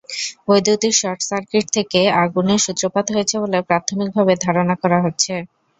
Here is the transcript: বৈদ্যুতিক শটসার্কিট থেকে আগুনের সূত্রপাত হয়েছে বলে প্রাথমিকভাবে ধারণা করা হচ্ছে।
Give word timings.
বৈদ্যুতিক 0.47 0.93
শটসার্কিট 0.97 1.65
থেকে 1.75 1.99
আগুনের 2.21 2.63
সূত্রপাত 2.65 3.05
হয়েছে 3.13 3.35
বলে 3.43 3.57
প্রাথমিকভাবে 3.69 4.33
ধারণা 4.45 4.75
করা 4.81 4.97
হচ্ছে। 5.05 5.33